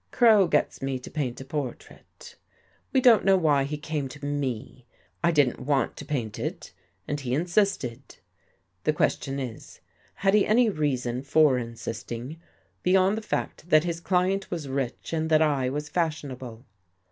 "Crow 0.09 0.47
gets 0.47 0.81
me 0.81 0.97
to 0.97 1.11
paint 1.11 1.39
a. 1.41 1.45
portrait. 1.45 2.35
We 2.91 3.01
don't 3.01 3.23
know 3.23 3.37
why 3.37 3.65
he 3.65 3.77
came 3.77 4.07
to 4.07 4.25
me. 4.25 4.87
I 5.23 5.31
didn't 5.31 5.59
want 5.59 5.95
to 5.97 6.05
paint 6.05 6.39
it 6.39 6.73
and 7.07 7.19
he 7.19 7.35
insisted. 7.35 8.17
The 8.83 8.93
question 8.93 9.39
is, 9.39 9.79
had 10.15 10.33
he 10.33 10.43
any 10.43 10.71
reason 10.71 11.21
for 11.21 11.59
insisting, 11.59 12.39
beyond 12.81 13.15
the 13.15 13.21
fact 13.21 13.69
that 13.69 13.83
his 13.83 13.99
client 13.99 14.49
was 14.49 14.67
rich 14.67 15.13
and 15.13 15.29
that 15.29 15.43
I 15.43 15.69
was 15.69 15.87
fashionable? 15.87 16.65